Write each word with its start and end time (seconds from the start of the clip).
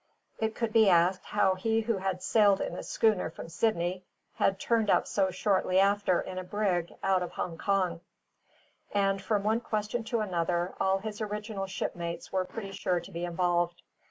It 0.39 0.59
would 0.59 0.73
be 0.73 0.89
asked 0.89 1.25
how 1.25 1.53
he 1.53 1.81
who 1.81 1.97
had 1.97 2.23
sailed 2.23 2.59
in 2.59 2.73
a 2.73 2.81
schooner 2.81 3.29
from 3.29 3.49
Sydney, 3.49 4.03
had 4.33 4.59
turned 4.59 4.89
up 4.89 5.05
so 5.05 5.29
shortly 5.29 5.79
after 5.79 6.19
in 6.19 6.39
a 6.39 6.43
brig 6.43 6.91
out 7.03 7.21
of 7.21 7.33
Hong 7.33 7.55
Kong; 7.59 8.01
and 8.91 9.21
from 9.21 9.43
one 9.43 9.59
question 9.59 10.03
to 10.05 10.21
another 10.21 10.73
all 10.79 10.97
his 10.97 11.21
original 11.21 11.67
shipmates 11.67 12.31
were 12.31 12.45
pretty 12.45 12.71
sure 12.71 12.99
to 12.99 13.11
be 13.11 13.25
involved. 13.25 13.83